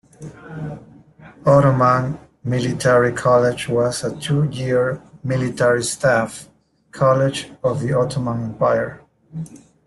Ottoman 1.45 2.17
Military 2.43 3.11
College 3.13 3.69
was 3.69 4.03
a 4.03 4.19
two-year 4.19 4.99
military 5.23 5.83
staff 5.83 6.49
college 6.89 7.51
of 7.63 7.81
the 7.81 7.93
Ottoman 7.93 8.45
Empire. 8.45 8.99